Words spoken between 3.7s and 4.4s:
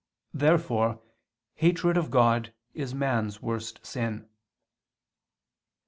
sin.